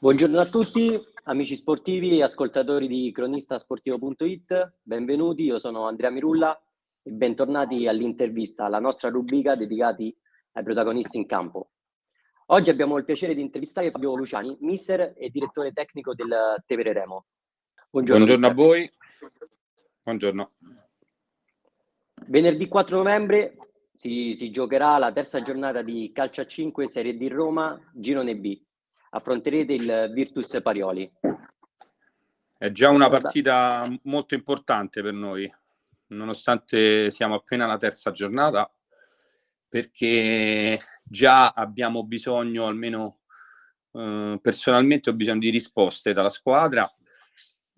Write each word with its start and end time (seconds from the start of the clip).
Buongiorno 0.00 0.38
a 0.38 0.46
tutti, 0.46 0.96
amici 1.24 1.56
sportivi 1.56 2.16
e 2.16 2.22
ascoltatori 2.22 2.86
di 2.86 3.10
cronistasportivo.it, 3.10 4.74
benvenuti, 4.80 5.42
io 5.42 5.58
sono 5.58 5.88
Andrea 5.88 6.08
Mirulla 6.08 6.56
e 7.02 7.10
bentornati 7.10 7.88
all'intervista, 7.88 8.66
alla 8.66 8.78
nostra 8.78 9.08
rubrica 9.08 9.56
dedicati 9.56 10.16
ai 10.52 10.62
protagonisti 10.62 11.16
in 11.16 11.26
campo. 11.26 11.70
Oggi 12.46 12.70
abbiamo 12.70 12.96
il 12.96 13.04
piacere 13.04 13.34
di 13.34 13.40
intervistare 13.40 13.90
Fabio 13.90 14.14
Luciani, 14.14 14.56
mister 14.60 15.14
e 15.16 15.30
direttore 15.30 15.72
tecnico 15.72 16.14
del 16.14 16.62
Tevere 16.64 16.92
Remo. 16.92 17.26
Buongiorno, 17.90 18.24
Buongiorno 18.24 18.46
a 18.46 18.54
voi. 18.54 18.88
Buongiorno. 20.04 20.52
Venerdì 22.28 22.68
4 22.68 22.96
novembre 22.98 23.56
si, 23.96 24.36
si, 24.36 24.52
giocherà 24.52 24.96
la 24.98 25.10
terza 25.10 25.40
giornata 25.40 25.82
di 25.82 26.12
calcio 26.14 26.42
a 26.42 26.46
5 26.46 26.86
Serie 26.86 27.16
D 27.16 27.26
Roma, 27.28 27.76
Girone 27.92 28.36
B. 28.36 28.66
Affronterete 29.10 29.72
il 29.72 30.10
Virtus 30.12 30.60
Parioli. 30.62 31.10
È 32.56 32.70
già 32.72 32.90
una 32.90 33.08
partita 33.08 33.88
molto 34.02 34.34
importante 34.34 35.00
per 35.00 35.12
noi, 35.12 35.52
nonostante 36.08 37.10
siamo 37.10 37.34
appena 37.34 37.64
alla 37.64 37.76
terza 37.76 38.10
giornata, 38.10 38.70
perché 39.68 40.78
già 41.02 41.50
abbiamo 41.50 42.04
bisogno, 42.04 42.66
almeno 42.66 43.20
eh, 43.92 44.38
personalmente 44.42 45.10
ho 45.10 45.14
bisogno 45.14 45.40
di 45.40 45.50
risposte 45.50 46.12
dalla 46.12 46.30
squadra 46.30 46.90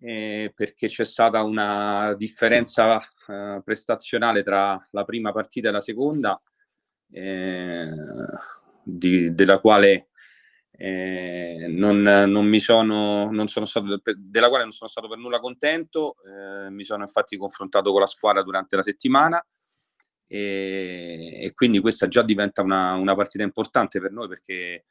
eh, 0.01 0.53
perché 0.55 0.89
c'è 0.89 1.05
stata 1.05 1.43
una 1.43 2.15
differenza 2.15 2.99
eh, 3.29 3.61
prestazionale 3.63 4.43
tra 4.43 4.83
la 4.91 5.05
prima 5.05 5.31
partita 5.33 5.69
e 5.69 5.73
la 5.73 5.81
seconda, 5.81 6.41
eh, 7.13 7.89
di, 8.83 9.35
della 9.35 9.59
quale 9.59 10.09
eh, 10.83 11.67
non, 11.69 12.01
non, 12.01 12.47
mi 12.47 12.59
sono, 12.59 13.31
non 13.31 13.49
sono 13.49 13.67
stato, 13.67 14.01
della 14.17 14.49
quale 14.49 14.63
non 14.63 14.73
sono 14.73 14.89
stato 14.89 15.09
per 15.09 15.19
nulla 15.19 15.39
contento. 15.39 16.15
Eh, 16.25 16.71
mi 16.71 16.85
sono 16.85 17.03
infatti 17.03 17.37
confrontato 17.37 17.91
con 17.91 18.01
la 18.01 18.07
squadra 18.07 18.43
durante 18.43 18.77
la 18.77 18.83
settimana. 18.83 19.45
E, 20.27 21.39
e 21.43 21.53
quindi 21.53 21.81
questa 21.81 22.09
già 22.09 22.23
diventa 22.23 22.63
una, 22.63 22.95
una 22.95 23.15
partita 23.15 23.45
importante 23.45 24.01
per 24.01 24.11
noi 24.13 24.29
perché 24.29 24.85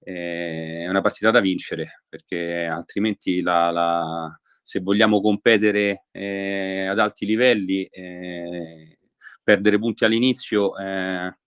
eh, 0.00 0.82
è 0.84 0.88
una 0.88 1.00
partita 1.02 1.30
da 1.30 1.40
vincere 1.40 2.02
perché 2.08 2.64
altrimenti 2.64 3.40
la, 3.40 3.70
la, 3.70 4.40
se 4.62 4.80
vogliamo 4.80 5.20
competere 5.20 6.06
eh, 6.10 6.86
ad 6.86 6.98
alti 6.98 7.24
livelli, 7.24 7.84
eh, 7.84 8.98
perdere 9.44 9.78
punti 9.78 10.04
all'inizio 10.04 10.76
eh, 10.76 11.38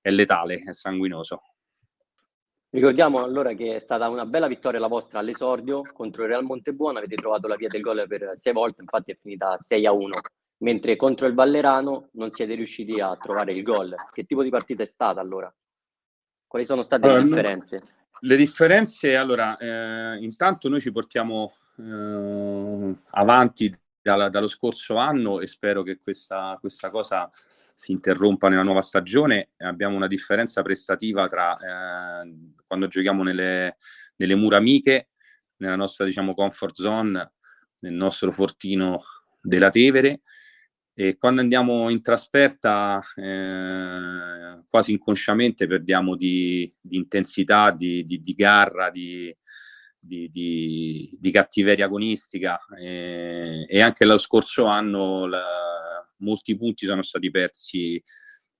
è 0.00 0.10
letale, 0.10 0.56
è 0.66 0.72
sanguinoso. 0.72 1.53
Ricordiamo 2.74 3.22
allora 3.22 3.52
che 3.52 3.76
è 3.76 3.78
stata 3.78 4.08
una 4.08 4.26
bella 4.26 4.48
vittoria 4.48 4.80
la 4.80 4.88
vostra 4.88 5.20
all'esordio 5.20 5.82
contro 5.94 6.24
il 6.24 6.30
Real 6.30 6.42
Montebuono, 6.42 6.98
avete 6.98 7.14
trovato 7.14 7.46
la 7.46 7.54
via 7.54 7.68
del 7.68 7.80
gol 7.80 8.04
per 8.08 8.32
sei 8.32 8.52
volte, 8.52 8.80
infatti 8.80 9.12
è 9.12 9.16
finita 9.22 9.56
6 9.56 9.86
a 9.86 9.92
1, 9.92 10.10
mentre 10.58 10.96
contro 10.96 11.28
il 11.28 11.34
Vallerano 11.34 12.08
non 12.14 12.32
siete 12.32 12.54
riusciti 12.54 12.98
a 12.98 13.14
trovare 13.14 13.52
il 13.52 13.62
gol. 13.62 13.94
Che 14.10 14.24
tipo 14.24 14.42
di 14.42 14.50
partita 14.50 14.82
è 14.82 14.86
stata 14.86 15.20
allora? 15.20 15.54
Quali 16.48 16.64
sono 16.64 16.82
state 16.82 17.06
allora, 17.06 17.20
le 17.20 17.28
differenze? 17.28 17.78
Le 18.18 18.36
differenze, 18.36 19.14
allora, 19.14 19.56
eh, 19.56 20.18
intanto 20.18 20.68
noi 20.68 20.80
ci 20.80 20.90
portiamo 20.90 21.52
eh, 21.78 22.94
avanti 23.10 23.72
dalla, 24.04 24.28
dallo 24.28 24.48
scorso 24.48 24.96
anno 24.96 25.40
e 25.40 25.46
spero 25.46 25.82
che 25.82 25.98
questa, 25.98 26.58
questa, 26.60 26.90
cosa 26.90 27.30
si 27.74 27.90
interrompa 27.92 28.50
nella 28.50 28.62
nuova 28.62 28.82
stagione. 28.82 29.52
Abbiamo 29.56 29.96
una 29.96 30.08
differenza 30.08 30.60
prestativa 30.60 31.26
tra 31.26 31.56
eh, 31.56 32.52
quando 32.66 32.86
giochiamo 32.86 33.22
nelle, 33.22 33.78
nelle 34.16 34.34
mura 34.34 34.58
amiche, 34.58 35.08
nella 35.56 35.76
nostra 35.76 36.04
diciamo, 36.04 36.34
comfort 36.34 36.74
zone, 36.74 37.32
nel 37.80 37.94
nostro 37.94 38.30
fortino 38.30 39.02
della 39.40 39.70
Tevere 39.70 40.20
e 40.92 41.16
quando 41.16 41.40
andiamo 41.40 41.88
in 41.88 42.02
trasferta 42.02 43.02
eh, 43.16 44.64
quasi 44.68 44.92
inconsciamente 44.92 45.66
perdiamo 45.66 46.14
di, 46.14 46.70
di 46.78 46.96
intensità, 46.96 47.70
di, 47.70 48.04
di, 48.04 48.20
di 48.20 48.34
garra, 48.34 48.90
di, 48.90 49.34
di, 50.04 50.28
di, 50.28 51.16
di 51.18 51.30
cattiveria 51.30 51.86
agonistica 51.86 52.58
eh, 52.78 53.66
e 53.68 53.80
anche 53.80 54.04
lo 54.04 54.18
scorso 54.18 54.66
anno 54.66 55.26
la, 55.26 55.42
molti 56.18 56.56
punti 56.56 56.86
sono 56.86 57.02
stati 57.02 57.30
persi 57.30 58.02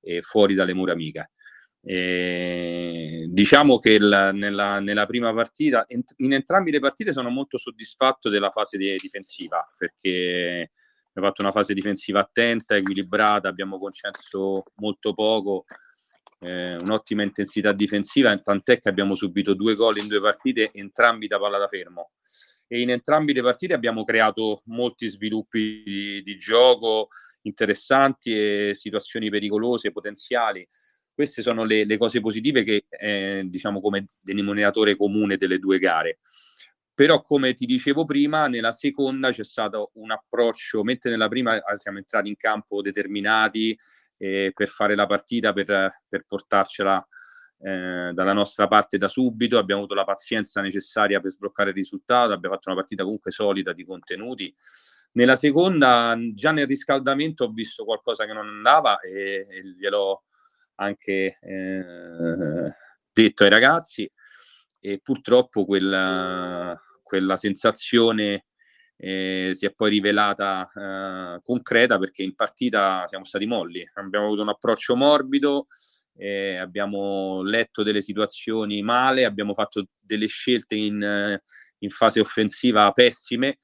eh, 0.01 0.23
fuori 0.23 0.55
dalle 0.55 0.75
mura 0.75 0.93
amiche. 0.93 1.31
Eh, 1.87 3.27
diciamo 3.29 3.79
che 3.79 3.91
il, 3.91 4.31
nella, 4.33 4.81
nella, 4.81 5.05
prima 5.05 5.35
partita, 5.35 5.85
in, 5.89 6.03
in, 6.17 6.33
entrambe 6.33 6.71
le 6.71 6.81
partite 6.81 7.13
sono 7.13 7.29
molto 7.29 7.59
soddisfatto 7.59 8.31
della 8.31 8.51
fase 8.51 8.79
di, 8.79 8.97
difensiva 8.97 9.63
perché 9.77 10.71
abbiamo 11.09 11.29
fatto 11.29 11.43
una 11.43 11.53
fase 11.53 11.75
difensiva 11.75 12.21
attenta, 12.21 12.75
equilibrata, 12.75 13.49
abbiamo 13.49 13.79
concesso 13.79 14.65
molto 14.77 15.13
poco 15.13 15.67
eh, 16.45 16.77
un'ottima 16.77 17.23
intensità 17.23 17.73
difensiva, 17.73 18.37
tant'è 18.39 18.79
che 18.79 18.89
abbiamo 18.89 19.15
subito 19.15 19.55
due 19.55 19.75
gol 19.75 19.99
in 19.99 20.09
due 20.09 20.21
partite, 20.21 20.71
entrambi 20.73 21.27
da 21.27 21.39
palla 21.39 21.59
da 21.59 21.67
fermo. 21.67 22.13
E 22.67 22.81
in 22.81 22.91
entrambi 22.91 23.33
le 23.33 23.43
partite 23.43 23.75
abbiamo 23.75 24.05
creato 24.05 24.63
molti 24.67 25.09
sviluppi 25.09 25.83
di, 25.85 26.23
di 26.23 26.37
gioco 26.37 27.09
interessanti 27.43 28.33
e 28.33 28.71
situazioni 28.75 29.31
pericolose, 29.31 29.93
potenziali. 29.93 30.67
Queste 31.13 31.43
sono 31.43 31.65
le, 31.65 31.85
le 31.85 31.97
cose 31.97 32.21
positive 32.21 32.65
che, 32.65 32.87
eh, 32.89 33.43
diciamo, 33.47 33.81
come 33.81 34.09
denominatore 34.21 34.97
comune 34.97 35.37
delle 35.37 35.59
due 35.59 35.79
gare 35.79 36.19
però 36.95 37.23
come 37.23 37.55
ti 37.55 37.67
dicevo 37.67 38.05
prima 38.05 38.47
nella 38.47 38.71
seconda 38.71 39.33
c'è 39.33 39.45
stato 39.45 39.91
un 39.95 40.13
approccio 40.13 40.85
mentre 40.85 41.11
nella 41.11 41.29
prima 41.29 41.57
eh, 41.57 41.77
siamo 41.77 41.99
entrati 41.99 42.29
in 42.29 42.37
campo 42.37 42.83
determinati 42.83 43.77
eh, 44.17 44.53
per 44.55 44.69
fare 44.69 44.95
la 44.95 45.07
partita, 45.07 45.53
per, 45.53 46.03
per 46.09 46.25
portarcela 46.27 47.07
eh, 47.59 48.11
dalla 48.13 48.33
nostra 48.33 48.69
parte 48.69 48.99
da 48.99 49.09
subito. 49.09 49.59
Abbiamo 49.59 49.83
avuto 49.83 49.95
la 49.95 50.05
pazienza 50.05 50.61
necessaria 50.61 51.21
per 51.21 51.31
sbloccare 51.31 51.71
il 51.71 51.77
risultato. 51.77 52.33
Abbiamo 52.33 52.55
fatto 52.55 52.71
una 52.71 52.79
partita 52.79 53.05
comunque 53.05 53.31
solida 53.31 53.73
di 53.73 53.85
contenuti. 53.85 54.55
Nella 55.13 55.37
seconda, 55.37 56.17
già 56.33 56.51
nel 56.51 56.67
riscaldamento, 56.67 57.45
ho 57.45 57.51
visto 57.51 57.85
qualcosa 57.85 58.27
che 58.27 58.33
non 58.33 58.49
andava 58.49 58.99
e, 58.99 59.47
e 59.49 59.65
gliel'ho 59.65 60.25
anche 60.77 61.39
eh, 61.41 62.75
detto 63.13 63.45
ai 63.45 63.51
ragazzi. 63.51 64.11
E 64.81 65.01
purtroppo 65.03 65.65
quella, 65.65 66.79
quella 67.03 67.37
sensazione 67.37 68.47
eh, 68.97 69.51
si 69.53 69.67
è 69.67 69.73
poi 69.73 69.91
rivelata 69.91 70.71
eh, 70.75 71.41
concreta 71.43 71.99
perché 71.99 72.23
in 72.23 72.35
partita 72.35 73.07
siamo 73.07 73.25
stati 73.25 73.47
molli, 73.47 73.89
abbiamo 73.95 74.27
avuto 74.27 74.43
un 74.43 74.49
approccio 74.49 74.97
morbido, 74.97 75.67
eh, 76.17 76.57
abbiamo 76.57 77.43
letto 77.43 77.83
delle 77.83 78.01
situazioni 78.01 78.83
male, 78.83 79.25
abbiamo 79.25 79.55
fatto 79.55 79.87
delle 79.99 80.27
scelte 80.27 80.77
in, 80.77 81.39
in 81.79 81.91
fase 81.91 82.21
offensiva 82.21 82.91
pessime 82.93 83.59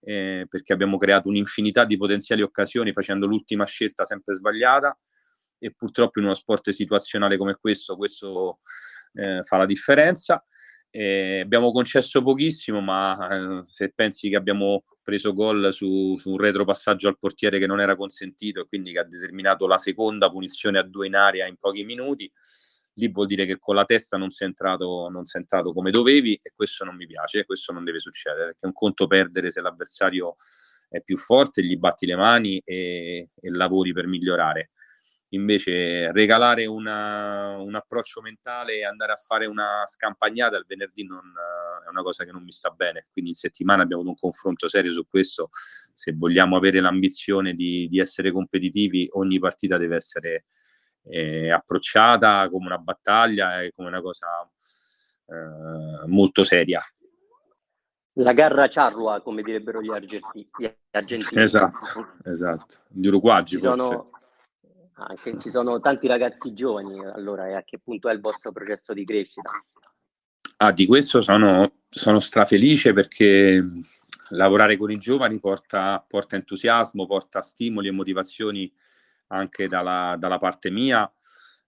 eh, 0.00 0.46
perché 0.48 0.72
abbiamo 0.72 0.98
creato 0.98 1.28
un'infinità 1.28 1.84
di 1.84 1.96
potenziali 1.96 2.42
occasioni 2.42 2.92
facendo 2.92 3.26
l'ultima 3.26 3.64
scelta 3.64 4.04
sempre 4.04 4.34
sbagliata 4.34 4.96
e 5.58 5.72
purtroppo 5.72 6.18
in 6.18 6.26
uno 6.26 6.34
sport 6.34 6.70
situazionale 6.70 7.38
come 7.38 7.56
questo 7.58 7.96
questo 7.96 8.60
eh, 9.14 9.42
fa 9.42 9.56
la 9.56 9.66
differenza. 9.66 10.44
Eh, 10.96 11.40
abbiamo 11.40 11.72
concesso 11.72 12.22
pochissimo, 12.22 12.80
ma 12.80 13.58
eh, 13.58 13.64
se 13.64 13.90
pensi 13.92 14.28
che 14.28 14.36
abbiamo 14.36 14.84
preso 15.02 15.32
gol 15.32 15.72
su, 15.72 16.14
su, 16.16 16.30
un 16.30 16.38
retropassaggio 16.38 17.08
al 17.08 17.18
portiere 17.18 17.58
che 17.58 17.66
non 17.66 17.80
era 17.80 17.96
consentito 17.96 18.60
e 18.60 18.66
quindi 18.68 18.92
che 18.92 19.00
ha 19.00 19.04
determinato 19.04 19.66
la 19.66 19.76
seconda 19.76 20.30
punizione 20.30 20.78
a 20.78 20.84
due 20.84 21.08
in 21.08 21.16
aria 21.16 21.48
in 21.48 21.56
pochi 21.56 21.82
minuti, 21.82 22.30
lì 22.92 23.08
vuol 23.08 23.26
dire 23.26 23.44
che 23.44 23.58
con 23.58 23.74
la 23.74 23.84
testa 23.84 24.16
non 24.16 24.30
sei 24.30 24.46
entrato, 24.46 25.08
non 25.08 25.24
sei 25.24 25.40
entrato 25.40 25.72
come 25.72 25.90
dovevi 25.90 26.38
e 26.40 26.52
questo 26.54 26.84
non 26.84 26.94
mi 26.94 27.06
piace, 27.06 27.44
questo 27.44 27.72
non 27.72 27.82
deve 27.82 27.98
succedere, 27.98 28.44
perché 28.44 28.60
è 28.60 28.66
un 28.66 28.72
conto 28.72 29.08
perdere 29.08 29.50
se 29.50 29.60
l'avversario 29.60 30.36
è 30.88 31.02
più 31.02 31.16
forte, 31.16 31.64
gli 31.64 31.76
batti 31.76 32.06
le 32.06 32.14
mani 32.14 32.62
e, 32.64 33.30
e 33.34 33.50
lavori 33.50 33.92
per 33.92 34.06
migliorare 34.06 34.70
invece 35.34 36.10
regalare 36.12 36.66
una, 36.66 37.56
un 37.58 37.74
approccio 37.74 38.20
mentale 38.20 38.78
e 38.78 38.84
andare 38.84 39.12
a 39.12 39.16
fare 39.16 39.46
una 39.46 39.82
scampagnata 39.84 40.56
il 40.56 40.64
venerdì 40.66 41.04
non, 41.04 41.32
è 41.84 41.88
una 41.88 42.02
cosa 42.02 42.24
che 42.24 42.32
non 42.32 42.42
mi 42.42 42.52
sta 42.52 42.70
bene. 42.70 43.06
Quindi 43.12 43.30
in 43.30 43.36
settimana 43.36 43.82
abbiamo 43.82 44.02
avuto 44.02 44.16
un 44.16 44.30
confronto 44.30 44.68
serio 44.68 44.92
su 44.92 45.06
questo. 45.06 45.50
Se 45.52 46.12
vogliamo 46.12 46.56
avere 46.56 46.80
l'ambizione 46.80 47.54
di, 47.54 47.86
di 47.88 47.98
essere 47.98 48.32
competitivi, 48.32 49.08
ogni 49.12 49.38
partita 49.38 49.76
deve 49.76 49.96
essere 49.96 50.44
eh, 51.04 51.50
approcciata 51.50 52.48
come 52.48 52.66
una 52.66 52.78
battaglia 52.78 53.60
e 53.60 53.72
come 53.74 53.88
una 53.88 54.00
cosa 54.00 54.26
eh, 55.26 56.06
molto 56.06 56.44
seria. 56.44 56.82
La 58.18 58.32
garra 58.32 58.68
charrua, 58.68 59.20
come 59.22 59.42
direbbero 59.42 59.80
gli 59.80 59.90
argentini. 59.90 60.48
Gli 60.56 60.72
argentini. 60.92 61.42
Esatto, 61.42 62.06
esatto. 62.24 62.76
Gli 62.88 63.08
uruguagi 63.08 63.58
forse. 63.58 64.12
Anche 64.96 65.38
ci 65.40 65.50
sono 65.50 65.80
tanti 65.80 66.06
ragazzi 66.06 66.54
giovani, 66.54 67.04
allora 67.04 67.48
e 67.48 67.54
a 67.54 67.62
che 67.64 67.78
punto 67.78 68.08
è 68.08 68.12
il 68.12 68.20
vostro 68.20 68.52
processo 68.52 68.92
di 68.92 69.04
crescita? 69.04 69.50
Ah, 70.58 70.72
di 70.72 70.86
questo 70.86 71.20
sono 71.20 71.70
sono 71.94 72.18
strafelice 72.18 72.92
perché 72.92 73.64
lavorare 74.30 74.76
con 74.76 74.90
i 74.90 74.98
giovani 74.98 75.38
porta, 75.38 76.04
porta 76.06 76.34
entusiasmo, 76.34 77.06
porta 77.06 77.40
stimoli 77.40 77.88
e 77.88 77.92
motivazioni 77.92 78.70
anche 79.28 79.68
dalla, 79.68 80.16
dalla 80.18 80.38
parte 80.38 80.70
mia. 80.70 81.10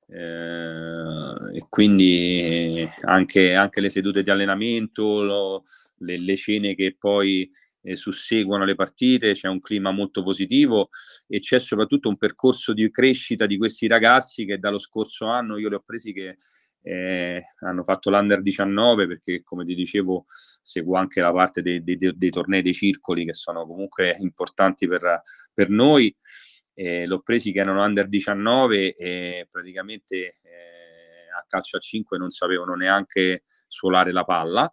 Eh, 0.09 1.57
e 1.57 1.67
quindi 1.69 2.89
anche, 3.03 3.55
anche, 3.55 3.81
le 3.81 3.91
sedute 3.91 4.23
di 4.23 4.31
allenamento, 4.31 5.23
lo, 5.23 5.63
le, 5.99 6.19
le, 6.19 6.37
cene 6.37 6.75
che 6.75 6.97
poi 6.99 7.49
susseguono 7.95 8.65
le 8.65 8.75
partite, 8.75 9.33
c'è 9.33 9.49
un 9.49 9.61
clima 9.61 9.91
molto 9.91 10.23
positivo 10.23 10.89
e 11.27 11.39
c'è 11.39 11.59
soprattutto 11.61 12.09
un 12.09 12.17
percorso 12.17 12.73
di 12.73 12.91
crescita 12.91 13.47
di 13.47 13.57
questi 13.57 13.87
ragazzi 13.87 14.45
che 14.45 14.59
dallo 14.59 14.79
scorso 14.79 15.27
anno 15.27 15.57
io 15.59 15.69
li 15.69 15.75
ho 15.75 15.83
presi 15.85 16.13
che 16.13 16.37
eh, 16.83 17.43
hanno 17.61 17.83
fatto 17.83 18.11
l'Under 18.11 18.43
19 18.43 19.07
perché 19.09 19.43
come 19.43 19.65
ti 19.65 19.75
dicevo 19.75 20.25
seguo 20.63 20.97
anche 20.97 21.21
la 21.21 21.33
parte 21.33 21.61
dei, 21.61 21.83
dei, 21.83 21.97
dei 21.97 22.31
tornei 22.31 22.63
dei 22.63 22.75
circoli 22.75 23.25
che 23.25 23.33
sono 23.33 23.67
comunque 23.67 24.17
importanti 24.21 24.87
per, 24.87 25.23
per 25.53 25.69
noi. 25.69 26.15
Eh, 26.79 27.07
l'ho 27.07 27.21
presi 27.21 27.53
che 27.53 27.61
erano 27.61 27.83
Under 27.83 28.07
19 28.07 28.95
e 28.95 29.49
praticamente 29.51 30.17
eh, 30.17 31.31
a 31.37 31.45
calcio 31.49 31.79
a 31.79 31.81
5 31.81 32.19
non 32.19 32.31
sapevano 32.31 32.75
neanche 32.75 33.45
suolare 33.67 34.13
la 34.13 34.25
palla 34.25 34.73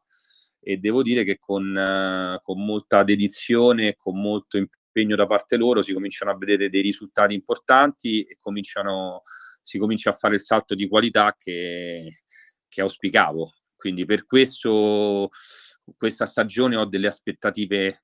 e 0.63 0.77
devo 0.77 1.03
dire 1.03 1.23
che 1.23 1.37
con, 1.37 1.67
uh, 1.67 2.41
con 2.41 2.63
molta 2.63 3.03
dedizione 3.03 3.89
e 3.89 3.95
con 3.95 4.19
molto 4.19 4.57
impegno 4.57 5.15
da 5.15 5.25
parte 5.25 5.57
loro 5.57 5.81
si 5.81 5.93
cominciano 5.93 6.31
a 6.31 6.37
vedere 6.37 6.69
dei 6.69 6.81
risultati 6.81 7.33
importanti 7.33 8.23
e 8.23 8.37
si 9.61 9.77
comincia 9.77 10.09
a 10.09 10.13
fare 10.13 10.35
il 10.35 10.41
salto 10.41 10.75
di 10.75 10.87
qualità 10.87 11.35
che, 11.37 12.23
che 12.67 12.81
auspicavo. 12.81 13.53
Quindi 13.75 14.05
per 14.05 14.25
questo 14.25 15.29
questa 15.97 16.25
stagione 16.25 16.77
ho 16.77 16.85
delle 16.85 17.07
aspettative 17.07 18.03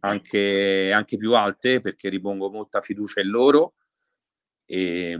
anche, 0.00 0.92
anche 0.92 1.16
più 1.16 1.34
alte 1.34 1.80
perché 1.80 2.08
ripongo 2.08 2.50
molta 2.50 2.80
fiducia 2.80 3.20
in 3.20 3.28
loro 3.28 3.74
e, 4.64 5.18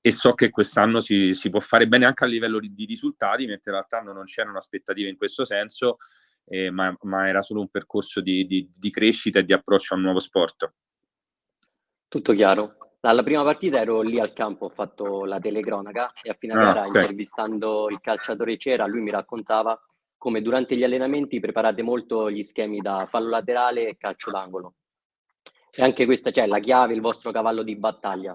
e 0.00 0.12
so 0.12 0.34
che 0.34 0.50
quest'anno 0.50 1.00
si, 1.00 1.34
si, 1.34 1.50
può 1.50 1.58
fare 1.58 1.88
bene 1.88 2.04
anche 2.04 2.24
a 2.24 2.28
livello 2.28 2.60
di, 2.60 2.84
risultati, 2.84 3.46
mentre 3.46 3.72
l'altro 3.72 3.98
anno 3.98 4.12
non 4.12 4.24
c'erano 4.24 4.58
aspettative 4.58 5.08
in 5.08 5.16
questo 5.16 5.44
senso, 5.44 5.96
eh, 6.46 6.70
ma, 6.70 6.96
ma, 7.02 7.28
era 7.28 7.42
solo 7.42 7.60
un 7.60 7.68
percorso 7.68 8.20
di, 8.20 8.46
di, 8.46 8.68
di 8.72 8.90
crescita 8.90 9.38
e 9.38 9.44
di 9.44 9.52
approccio 9.52 9.94
a 9.94 9.96
un 9.96 10.02
nuovo 10.02 10.20
sport. 10.20 10.72
Tutto 12.08 12.32
chiaro. 12.32 12.76
Dalla 13.00 13.22
prima 13.22 13.42
partita 13.42 13.80
ero 13.80 14.00
lì 14.00 14.18
al 14.18 14.32
campo, 14.32 14.66
ho 14.66 14.70
fatto 14.70 15.24
la 15.26 15.38
telecronaca 15.38 16.10
e 16.22 16.30
a 16.30 16.36
fine 16.38 16.54
ah, 16.54 16.56
gara, 16.56 16.86
okay. 16.86 17.02
intervistando 17.02 17.90
il 17.90 18.00
calciatore 18.00 18.56
Cera, 18.56 18.86
lui 18.86 19.02
mi 19.02 19.10
raccontava 19.10 19.78
come 20.16 20.40
durante 20.40 20.74
gli 20.74 20.84
allenamenti 20.84 21.38
preparate 21.38 21.82
molto 21.82 22.30
gli 22.30 22.40
schemi 22.40 22.78
da 22.78 23.06
fallo 23.06 23.28
laterale 23.28 23.88
e 23.88 23.96
calcio 23.98 24.30
d'angolo. 24.30 24.74
E 25.70 25.82
anche 25.82 26.06
questa 26.06 26.30
cioè, 26.30 26.46
la 26.46 26.60
chiave, 26.60 26.94
il 26.94 27.02
vostro 27.02 27.30
cavallo 27.30 27.62
di 27.62 27.76
battaglia. 27.76 28.34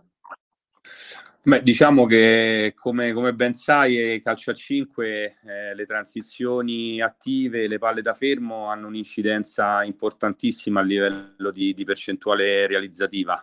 Beh, 1.42 1.64
diciamo 1.64 2.06
che 2.06 2.74
come, 2.76 3.14
come 3.14 3.34
ben 3.34 3.54
sai, 3.54 4.20
calcio 4.22 4.52
a 4.52 4.54
5, 4.54 5.38
eh, 5.46 5.74
le 5.74 5.86
transizioni 5.86 7.02
attive, 7.02 7.68
le 7.68 7.78
palle 7.78 8.02
da 8.02 8.14
fermo 8.14 8.66
hanno 8.68 8.88
un'incidenza 8.88 9.84
importantissima 9.84 10.82
a 10.82 10.84
livello 10.84 11.52
di, 11.52 11.74
di 11.74 11.86
percentuale 11.86 12.68
realizzativa 12.68 13.42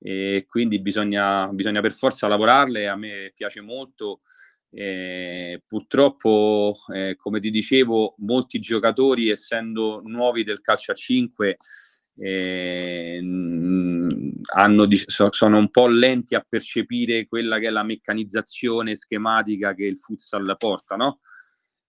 e 0.00 0.46
quindi 0.48 0.80
bisogna, 0.80 1.48
bisogna 1.48 1.80
per 1.80 1.92
forza 1.92 2.28
lavorarle, 2.28 2.88
a 2.88 2.96
me 2.96 3.32
piace 3.34 3.60
molto. 3.60 4.20
Eh, 4.70 5.62
purtroppo, 5.66 6.76
eh, 6.92 7.16
come 7.16 7.40
ti 7.40 7.50
dicevo, 7.50 8.14
molti 8.18 8.58
giocatori, 8.58 9.30
essendo 9.30 10.02
nuovi 10.04 10.44
del 10.44 10.60
calcio 10.60 10.92
a 10.92 10.94
5, 10.94 11.56
eh, 12.18 13.20
hanno, 14.54 14.86
sono 15.06 15.58
un 15.58 15.70
po' 15.70 15.86
lenti 15.86 16.34
a 16.34 16.44
percepire 16.46 17.26
quella 17.26 17.58
che 17.58 17.66
è 17.68 17.70
la 17.70 17.82
meccanizzazione 17.82 18.94
schematica 18.94 19.74
che 19.74 19.84
il 19.84 19.98
futsal 19.98 20.56
porta, 20.58 20.96
no? 20.96 21.20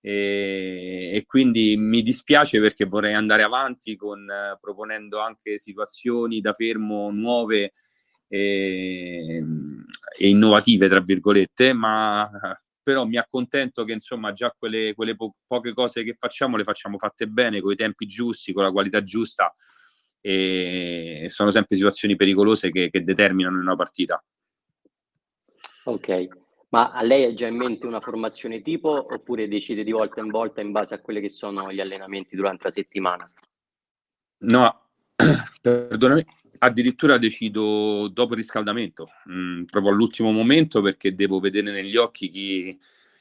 E, 0.02 1.12
e, 1.14 1.26
quindi 1.26 1.76
mi 1.78 2.02
dispiace 2.02 2.60
perché 2.62 2.86
vorrei 2.86 3.14
andare 3.14 3.44
avanti 3.44 3.96
con, 3.98 4.26
proponendo 4.60 5.20
anche 5.20 5.60
situazioni 5.60 6.40
da 6.40 6.54
fermo 6.54 7.12
nuove 7.12 7.72
e, 8.28 9.44
e 10.18 10.28
innovative, 10.28 10.88
tra 10.88 11.02
virgolette, 11.02 11.74
ma 11.74 12.30
però 12.82 13.06
mi 13.06 13.18
accontento 13.18 13.84
che 13.84 13.94
insomma 13.94 14.32
già 14.32 14.56
quelle, 14.58 14.94
quelle 14.96 15.16
po- 15.16 15.36
poche 15.46 15.74
cose 15.74 16.04
che 16.04 16.16
facciamo 16.18 16.58
le 16.58 16.64
facciamo 16.64 16.98
fatte 16.98 17.28
bene, 17.28 17.60
con 17.62 17.74
i 17.74 17.76
tempi 17.76 18.06
giusti, 18.06 18.54
con 18.54 18.64
la 18.64 18.72
qualità 18.72 19.04
giusta 19.04 19.54
e 20.22 21.26
sono 21.28 21.52
sempre 21.52 21.76
situazioni 21.76 22.16
pericolose 22.16 22.72
che, 22.72 22.90
che 22.90 23.02
determinano 23.04 23.60
una 23.60 23.76
partita. 23.76 24.24
Ok, 25.84 26.28
ma 26.70 26.92
a 26.92 27.02
lei 27.02 27.24
è 27.24 27.34
già 27.34 27.48
in 27.48 27.56
mente 27.56 27.88
una 27.88 28.00
formazione 28.00 28.62
tipo 28.62 28.90
oppure 28.90 29.48
decide 29.48 29.84
di 29.84 29.92
volta 29.92 30.22
in 30.22 30.28
volta 30.28 30.62
in 30.62 30.72
base 30.72 30.94
a 30.94 31.00
quelli 31.00 31.22
che 31.22 31.30
sono 31.30 31.72
gli 31.72 31.80
allenamenti 31.80 32.36
durante 32.36 32.66
la 32.66 32.72
settimana? 32.72 33.32
No, 34.42 34.90
perdonami, 35.62 36.24
addirittura 36.60 37.18
decido 37.18 38.08
dopo 38.08 38.34
il 38.34 38.40
riscaldamento, 38.40 39.08
mh, 39.26 39.34
mm, 39.34 39.64
proprio 39.64 39.92
all'ultimo 39.92 40.32
momento 40.32 40.82
perché 40.82 41.16
devo 41.16 41.40
vedere 41.40 41.72
negli 41.72 41.98
occhi 41.98 42.28
chi, 42.28 42.80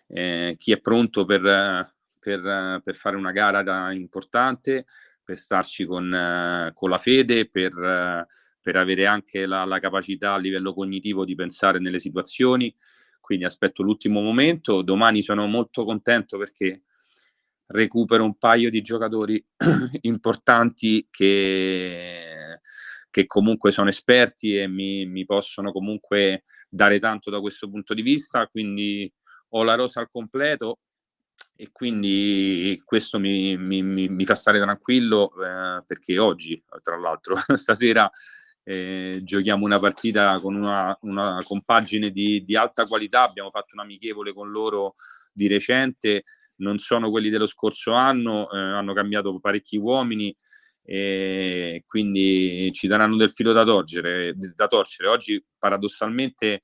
eh, 0.09 0.55
chi 0.59 0.73
è 0.73 0.81
pronto 0.81 1.25
per, 1.25 1.95
per, 2.19 2.81
per, 2.83 2.95
fare 2.95 3.17
una 3.17 3.33
gara 3.33 3.63
da, 3.63 3.93
importante, 3.93 4.85
per 5.29 5.37
starci 5.37 5.85
con, 5.85 6.07
uh, 6.11 6.73
con 6.73 6.89
la 6.89 6.97
fede, 6.97 7.51
per, 7.51 7.75
uh, 7.75 8.25
per 8.63 8.77
avere 8.77 9.05
anche 9.05 9.45
la, 9.45 9.67
la, 9.67 9.79
capacità 9.79 10.33
a 10.33 10.39
livello 10.39 10.73
cognitivo 10.73 11.27
di 11.27 11.35
pensare 11.35 11.79
nelle 11.81 11.99
situazioni. 11.99 12.75
Quindi 13.21 13.45
aspetto 13.45 13.83
l'ultimo 13.83 14.23
momento. 14.23 14.81
Domani 14.81 15.21
sono 15.21 15.47
molto 15.47 15.85
contento 15.85 16.39
perché 16.39 16.85
recupero 17.67 18.25
un 18.25 18.39
paio 18.39 18.71
di 18.71 18.81
giocatori 18.81 19.45
importanti 20.01 21.07
che 21.11 22.61
che 23.11 23.27
comunque 23.27 23.71
sono 23.71 23.89
esperti 23.89 24.57
e 24.57 24.69
mi, 24.69 25.07
mi, 25.07 25.25
possono 25.25 25.73
comunque 25.73 26.45
dare 26.69 26.99
tanto 26.99 27.31
da 27.31 27.41
questo 27.41 27.69
punto 27.69 27.95
di 27.95 28.03
vista, 28.03 28.47
quindi 28.47 29.11
ho 29.51 29.63
la 29.63 29.75
rosa 29.75 30.01
al 30.01 30.11
completo 30.11 30.81
e 31.61 31.71
quindi 31.73 32.81
questo 32.85 33.19
mi, 33.19 33.57
mi, 33.57 33.83
mi 33.83 34.25
fa 34.25 34.37
stare 34.37 34.61
tranquillo 34.61 35.33
eh, 35.43 35.83
perché 35.85 36.17
oggi, 36.17 36.63
tra 36.83 36.97
l'altro, 36.97 37.35
stasera 37.57 38.09
eh, 38.63 39.23
giochiamo 39.25 39.65
una 39.65 39.81
partita 39.81 40.39
con 40.39 40.55
una, 40.55 40.97
una 41.01 41.41
compagine 41.43 42.13
di, 42.13 42.45
di 42.45 42.55
alta 42.55 42.87
qualità, 42.87 43.23
abbiamo 43.23 43.51
fatto 43.51 43.75
un 43.75 43.81
amichevole 43.81 44.33
con 44.33 44.53
loro 44.53 44.95
di 45.33 45.49
recente, 45.49 46.23
non 46.59 46.79
sono 46.79 47.11
quelli 47.11 47.29
dello 47.29 47.49
scorso 47.49 47.93
anno, 47.93 48.49
eh, 48.53 48.57
hanno 48.57 48.93
cambiato 48.93 49.37
parecchi 49.41 49.77
uomini, 49.79 50.33
e 50.85 51.83
quindi 51.89 52.71
ci 52.73 52.87
daranno 52.87 53.17
del 53.17 53.33
filo 53.33 53.53
da 53.53 53.65
torcere. 53.65 54.33
Da 54.55 54.69
torcere. 54.69 55.09
Oggi 55.09 55.45
paradossalmente 55.59 56.61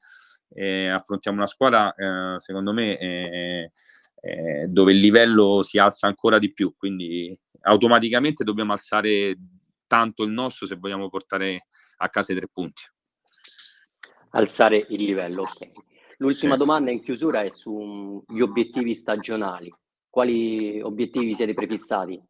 eh, 0.51 0.89
affrontiamo 0.89 1.39
una 1.39 1.49
squadra, 1.49 1.93
eh, 1.95 2.39
secondo 2.39 2.73
me, 2.73 2.97
eh, 2.99 3.73
eh, 4.25 4.67
dove 4.69 4.93
il 4.93 4.99
livello 4.99 5.63
si 5.63 5.79
alza 5.79 6.07
ancora 6.07 6.39
di 6.39 6.51
più, 6.53 6.75
quindi 6.77 7.39
automaticamente 7.63 8.43
dobbiamo 8.43 8.73
alzare 8.73 9.37
tanto 9.87 10.23
il 10.25 10.31
nostro 10.31 10.67
se 10.67 10.77
vogliamo 10.77 11.11
portare 11.11 11.67
a 11.99 12.09
casa 12.09 12.33
i 12.33 12.37
tre 12.37 12.49
punti. 12.51 12.83
Alzare 14.31 14.87
il 14.89 15.05
livello, 15.05 15.43
ok. 15.43 15.73
L'ultima 16.19 16.55
sì. 16.55 16.59
domanda 16.59 16.91
in 16.91 17.03
chiusura 17.03 17.43
è 17.43 17.51
sugli 17.51 18.41
obiettivi 18.41 18.95
stagionali. 18.95 19.71
Quali 20.09 20.81
obiettivi 20.81 21.35
siete 21.35 21.53
prefissati? 21.53 22.21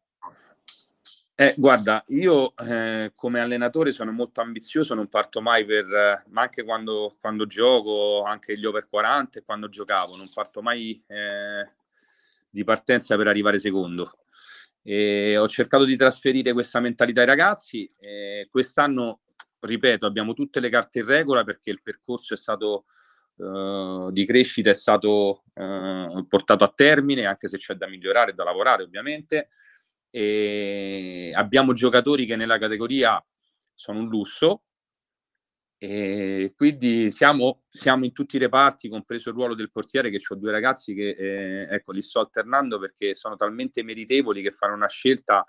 Eh, 1.37 1.53
guarda, 1.57 2.03
io 2.09 2.55
eh, 2.57 3.11
come 3.15 3.39
allenatore 3.39 3.91
sono 3.91 4.11
molto 4.11 4.41
ambizioso, 4.41 4.93
non 4.95 5.07
parto 5.07 5.41
mai 5.41 5.65
per, 5.65 5.85
eh, 5.85 6.23
ma 6.29 6.43
anche 6.43 6.63
quando, 6.63 7.15
quando, 7.19 7.45
gioco, 7.45 8.23
anche 8.23 8.57
gli 8.57 8.65
over 8.65 8.87
40 8.87 9.39
e 9.39 9.43
quando 9.43 9.69
giocavo, 9.69 10.15
non 10.15 10.29
parto 10.33 10.61
mai 10.61 11.01
eh, 11.07 11.69
di 12.55 12.63
partenza 12.63 13.15
per 13.17 13.27
arrivare 13.27 13.59
secondo. 13.59 14.11
E 14.81 15.37
ho 15.37 15.47
cercato 15.47 15.83
di 15.83 15.95
trasferire 15.95 16.53
questa 16.53 16.79
mentalità 16.79 17.21
ai 17.21 17.27
ragazzi. 17.27 17.91
quest'anno, 18.49 19.21
ripeto, 19.59 20.05
abbiamo 20.05 20.33
tutte 20.33 20.59
le 20.59 20.69
carte 20.69 20.99
in 20.99 21.05
regola 21.05 21.43
perché 21.43 21.69
il 21.69 21.81
percorso 21.83 22.33
è 22.33 22.37
stato 22.37 22.85
Uh, 23.37 24.11
di 24.11 24.25
crescita 24.25 24.69
è 24.69 24.73
stato 24.73 25.43
uh, 25.55 26.25
portato 26.25 26.63
a 26.63 26.71
termine, 26.73 27.25
anche 27.25 27.49
se 27.49 27.57
c'è 27.57 27.73
da 27.73 27.85
migliorare 27.85 28.31
e 28.31 28.33
da 28.33 28.45
lavorare 28.45 28.83
ovviamente. 28.83 29.49
E 30.09 31.33
abbiamo 31.35 31.73
giocatori 31.73 32.25
che 32.25 32.37
nella 32.37 32.57
categoria 32.57 33.21
sono 33.73 33.99
un 33.99 34.07
lusso 34.07 34.61
E 35.87 36.53
quindi 36.55 37.11
siamo, 37.11 37.61
siamo, 37.69 38.05
in 38.05 38.11
tutti 38.11 38.37
i 38.37 38.39
reparti, 38.39 38.89
compreso 38.89 39.29
il 39.29 39.35
ruolo 39.35 39.53
del 39.53 39.71
portiere, 39.71 40.09
che 40.09 40.19
ho 40.27 40.35
due 40.35 40.51
ragazzi 40.51 40.95
che 40.95 41.09
eh, 41.09 41.67
ecco, 41.69 41.91
li 41.91 42.01
sto 42.01 42.19
alternando 42.19 42.79
perché 42.79 43.13
sono 43.13 43.35
talmente 43.35 43.83
meritevoli 43.83 44.41
che 44.41 44.49
fare 44.49 44.73
una 44.73 44.87
scelta 44.87 45.45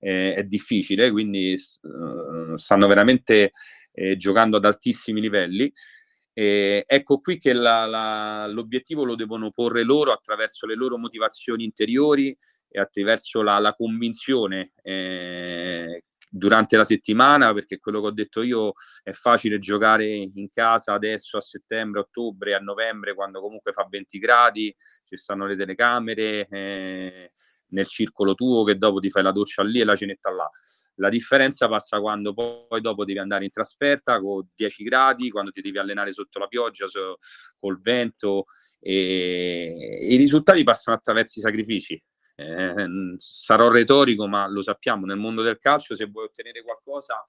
eh, 0.00 0.34
è 0.34 0.42
difficile, 0.42 1.10
quindi 1.12 1.54
uh, 1.82 2.56
stanno 2.56 2.88
veramente 2.88 3.50
eh, 3.92 4.16
giocando 4.16 4.56
ad 4.56 4.64
altissimi 4.64 5.20
livelli. 5.20 5.72
E 6.32 6.82
ecco 6.84 7.20
qui 7.20 7.38
che 7.38 7.52
la, 7.52 7.86
la, 7.86 8.46
l'obiettivo 8.48 9.04
lo 9.04 9.14
devono 9.14 9.52
porre 9.52 9.84
loro 9.84 10.10
attraverso 10.10 10.66
le 10.66 10.74
loro 10.74 10.98
motivazioni 10.98 11.62
interiori 11.62 12.36
e 12.68 12.80
attraverso 12.80 13.40
la, 13.40 13.60
la 13.60 13.72
convinzione 13.72 14.72
eh, 14.82 16.02
durante 16.30 16.76
la 16.76 16.84
settimana, 16.84 17.52
perché 17.54 17.78
quello 17.78 18.00
che 18.00 18.06
ho 18.06 18.12
detto 18.12 18.42
io 18.42 18.72
è 19.02 19.12
facile 19.12 19.58
giocare 19.58 20.06
in 20.06 20.48
casa 20.50 20.92
adesso 20.92 21.36
a 21.36 21.40
settembre, 21.40 22.00
ottobre, 22.00 22.54
a 22.54 22.58
novembre, 22.58 23.14
quando 23.14 23.40
comunque 23.40 23.72
fa 23.72 23.86
20 23.88 24.18
gradi, 24.18 24.74
ci 25.04 25.16
stanno 25.16 25.46
le 25.46 25.56
telecamere 25.56 26.46
eh, 26.48 27.32
nel 27.68 27.86
circolo 27.86 28.34
tuo 28.34 28.64
che 28.64 28.76
dopo 28.76 29.00
ti 29.00 29.10
fai 29.10 29.22
la 29.22 29.32
doccia 29.32 29.62
lì 29.62 29.80
e 29.80 29.84
la 29.84 29.96
cenetta 29.96 30.30
là. 30.30 30.48
La 30.98 31.08
differenza 31.08 31.68
passa 31.68 32.00
quando 32.00 32.32
poi 32.32 32.80
dopo 32.80 33.04
devi 33.04 33.18
andare 33.18 33.44
in 33.44 33.50
trasferta 33.50 34.18
con 34.20 34.48
10 34.54 34.82
gradi, 34.82 35.30
quando 35.30 35.50
ti 35.50 35.60
devi 35.60 35.78
allenare 35.78 36.12
sotto 36.12 36.38
la 36.38 36.46
pioggia, 36.46 36.86
so, 36.86 37.16
col 37.58 37.80
vento 37.80 38.46
e, 38.80 39.98
i 40.10 40.16
risultati 40.16 40.62
passano 40.64 40.96
attraverso 40.96 41.38
i 41.38 41.42
sacrifici 41.42 42.02
eh, 42.36 42.86
sarò 43.18 43.68
retorico, 43.70 44.26
ma 44.26 44.46
lo 44.46 44.62
sappiamo, 44.62 45.06
nel 45.06 45.16
mondo 45.16 45.42
del 45.42 45.58
calcio 45.58 45.96
se 45.96 46.06
vuoi 46.06 46.26
ottenere 46.26 46.62
qualcosa 46.62 47.24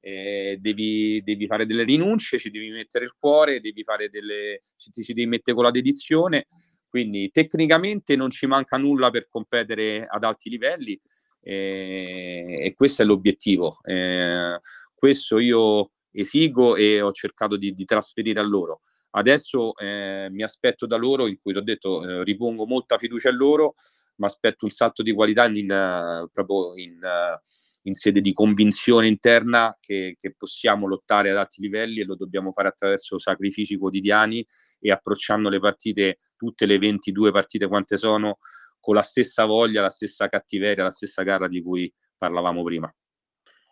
eh, 0.00 0.58
devi, 0.60 1.22
devi, 1.22 1.46
fare 1.46 1.66
delle 1.66 1.82
rinunce, 1.82 2.38
ci 2.38 2.50
devi 2.50 2.70
mettere 2.70 3.06
il 3.06 3.14
cuore, 3.18 3.60
devi 3.60 3.82
fare 3.82 4.10
delle, 4.10 4.60
ci, 4.76 4.90
ci 4.92 5.14
devi 5.14 5.26
mettere 5.26 5.56
con 5.56 5.64
la 5.64 5.70
dedizione, 5.70 6.46
quindi 6.86 7.30
tecnicamente 7.30 8.14
non 8.14 8.30
ci 8.30 8.46
manca 8.46 8.76
nulla 8.76 9.10
per 9.10 9.28
competere 9.28 10.06
ad 10.06 10.22
alti 10.22 10.50
livelli 10.50 11.00
eh, 11.40 12.60
e 12.62 12.74
questo 12.74 13.02
è 13.02 13.04
l'obiettivo. 13.04 13.78
Eh, 13.82 14.60
questo 14.94 15.38
io 15.38 15.90
esigo 16.12 16.76
e 16.76 17.00
ho 17.00 17.10
cercato 17.12 17.56
di, 17.56 17.72
di 17.72 17.84
trasferire 17.84 18.40
a 18.40 18.44
loro. 18.44 18.82
Adesso 19.16 19.76
eh, 19.76 20.28
mi 20.30 20.42
aspetto 20.42 20.86
da 20.86 20.96
loro, 20.96 21.26
in 21.26 21.38
cui 21.40 21.52
ti 21.52 21.58
ho 21.58 21.62
detto, 21.62 22.04
eh, 22.04 22.24
ripongo 22.24 22.66
molta 22.66 22.98
fiducia 22.98 23.30
in 23.30 23.36
loro, 23.36 23.74
ma 24.16 24.26
aspetto 24.26 24.64
un 24.64 24.70
salto 24.70 25.02
di 25.02 25.12
qualità 25.12 25.46
in, 25.46 25.70
uh, 25.70 26.28
proprio 26.32 26.76
in, 26.76 26.98
uh, 27.02 27.38
in, 27.82 27.94
sede 27.94 28.20
di 28.20 28.32
convinzione 28.32 29.08
interna 29.08 29.76
che, 29.80 30.16
che, 30.18 30.34
possiamo 30.36 30.86
lottare 30.86 31.30
ad 31.30 31.36
alti 31.36 31.60
livelli 31.60 32.00
e 32.00 32.04
lo 32.04 32.16
dobbiamo 32.16 32.52
fare 32.52 32.68
attraverso 32.68 33.18
sacrifici 33.18 33.76
quotidiani 33.76 34.44
e 34.78 34.90
approcciando 34.90 35.48
le 35.48 35.58
partite, 35.58 36.18
tutte 36.36 36.66
le 36.66 36.78
22 36.78 37.32
partite 37.32 37.66
quante 37.66 37.96
sono, 37.96 38.38
con 38.80 38.94
la 38.94 39.02
stessa 39.02 39.44
voglia, 39.46 39.80
la 39.80 39.90
stessa 39.90 40.28
cattiveria, 40.28 40.84
la 40.84 40.90
stessa 40.90 41.22
gara 41.22 41.48
di 41.48 41.62
cui 41.62 41.92
parlavamo 42.16 42.62
prima. 42.62 42.94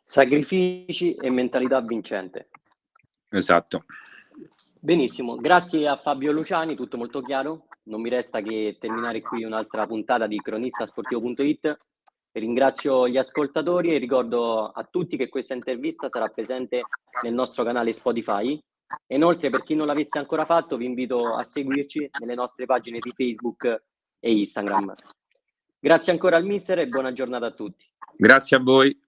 Sacrifici 0.01 1.15
e 1.15 1.31
mentalità 1.31 1.81
vincente. 1.81 2.49
Esatto. 3.29 3.85
Benissimo, 4.85 5.37
grazie 5.37 5.87
a 5.87 5.97
Fabio 5.97 6.33
Luciani, 6.33 6.75
tutto 6.75 6.97
molto 6.97 7.21
chiaro. 7.21 7.67
Non 7.85 8.01
mi 8.01 8.09
resta 8.09 8.41
che 8.41 8.79
terminare 8.81 9.21
qui 9.21 9.45
un'altra 9.45 9.87
puntata 9.87 10.27
di 10.27 10.37
cronistasportivo.it. 10.39 11.77
Ringrazio 12.33 13.07
gli 13.07 13.17
ascoltatori 13.17 13.95
e 13.95 13.99
ricordo 13.99 14.67
a 14.67 14.83
tutti 14.83 15.17
che 15.17 15.29
questa 15.29 15.55
intervista 15.55 16.09
sarà 16.09 16.29
presente 16.35 16.81
nel 17.23 17.33
nostro 17.33 17.63
canale 17.63 17.93
Spotify. 17.93 18.61
Inoltre, 19.13 19.51
per 19.51 19.63
chi 19.63 19.77
non 19.77 19.87
l'avesse 19.87 20.19
ancora 20.19 20.45
fatto, 20.45 20.77
vi 20.77 20.87
invito 20.87 21.33
a 21.33 21.45
seguirci 21.45 22.11
nelle 22.19 22.35
nostre 22.35 22.67
pagine 22.67 22.99
di 22.99 23.13
Facebook 23.15 23.85
e 24.19 24.33
Instagram. 24.33 24.95
Grazie 25.79 26.11
ancora 26.11 26.39
al 26.39 26.45
mister 26.45 26.81
e 26.81 26.89
buona 26.89 27.13
giornata 27.13 27.47
a 27.47 27.53
tutti. 27.53 27.89
Grazie 28.17 28.57
a 28.57 28.61
voi. 28.61 29.01